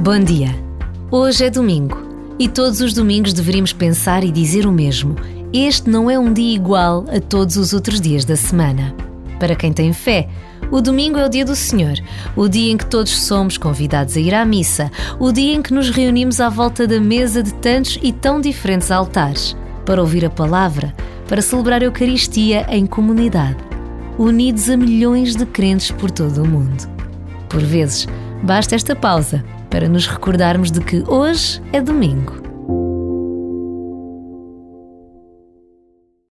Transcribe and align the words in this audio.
Bom 0.00 0.18
dia. 0.18 0.48
Hoje 1.08 1.44
é 1.44 1.50
domingo 1.50 1.96
e 2.36 2.48
todos 2.48 2.80
os 2.80 2.92
domingos 2.92 3.32
deveríamos 3.32 3.72
pensar 3.72 4.24
e 4.24 4.32
dizer 4.32 4.66
o 4.66 4.72
mesmo. 4.72 5.14
Este 5.52 5.88
não 5.88 6.10
é 6.10 6.18
um 6.18 6.32
dia 6.32 6.52
igual 6.52 7.04
a 7.14 7.20
todos 7.20 7.56
os 7.56 7.72
outros 7.72 8.00
dias 8.00 8.24
da 8.24 8.34
semana. 8.34 8.92
Para 9.38 9.54
quem 9.54 9.72
tem 9.72 9.92
fé, 9.92 10.28
o 10.68 10.80
domingo 10.80 11.16
é 11.16 11.26
o 11.26 11.30
dia 11.30 11.44
do 11.44 11.54
Senhor, 11.54 11.94
o 12.34 12.48
dia 12.48 12.72
em 12.72 12.76
que 12.76 12.86
todos 12.86 13.16
somos 13.16 13.56
convidados 13.56 14.16
a 14.16 14.20
ir 14.20 14.34
à 14.34 14.44
missa, 14.44 14.90
o 15.20 15.30
dia 15.30 15.54
em 15.54 15.62
que 15.62 15.72
nos 15.72 15.90
reunimos 15.90 16.40
à 16.40 16.48
volta 16.48 16.88
da 16.88 16.98
mesa 16.98 17.40
de 17.40 17.54
tantos 17.54 18.00
e 18.02 18.12
tão 18.12 18.40
diferentes 18.40 18.90
altares, 18.90 19.56
para 19.86 20.00
ouvir 20.00 20.24
a 20.24 20.30
palavra, 20.30 20.92
para 21.28 21.40
celebrar 21.40 21.82
a 21.82 21.84
Eucaristia 21.84 22.66
em 22.68 22.84
comunidade, 22.84 23.73
unidos 24.18 24.68
a 24.68 24.76
milhões 24.76 25.34
de 25.34 25.46
crentes 25.46 25.90
por 25.90 26.10
todo 26.10 26.42
o 26.42 26.48
mundo. 26.48 26.88
Por 27.48 27.60
vezes, 27.60 28.06
basta 28.42 28.74
esta 28.74 28.94
pausa 28.94 29.44
para 29.70 29.88
nos 29.88 30.06
recordarmos 30.06 30.70
de 30.70 30.80
que 30.80 31.02
hoje 31.08 31.60
é 31.72 31.80
domingo 31.80 32.43